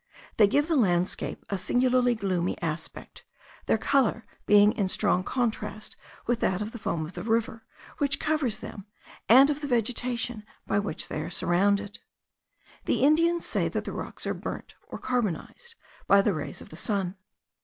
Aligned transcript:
They 0.37 0.47
give 0.47 0.67
the 0.67 0.75
landscape 0.75 1.45
a 1.51 1.59
singularly 1.59 2.15
gloomy 2.15 2.59
aspect; 2.59 3.23
their 3.67 3.77
colour 3.77 4.25
being 4.47 4.71
in 4.71 4.87
strong 4.87 5.23
contrast 5.23 5.95
with 6.25 6.39
that 6.39 6.59
of 6.59 6.71
the 6.71 6.79
foam 6.79 7.05
of 7.05 7.13
the 7.13 7.21
river 7.21 7.67
which 7.99 8.19
covers 8.19 8.61
them, 8.61 8.87
and 9.29 9.51
of 9.51 9.61
the 9.61 9.67
vegetation 9.67 10.43
by 10.65 10.79
which 10.79 11.07
they 11.07 11.19
are 11.21 11.29
surrounded. 11.29 11.99
The 12.85 13.03
Indians 13.03 13.45
say, 13.45 13.69
that 13.69 13.85
the 13.85 13.91
rocks 13.93 14.25
are 14.25 14.33
burnt 14.33 14.73
(or 14.87 14.97
carbonized) 14.97 15.75
by 16.07 16.23
the 16.23 16.33
rays 16.33 16.61
of 16.61 16.69
the 16.69 16.77
sun. 16.77 17.15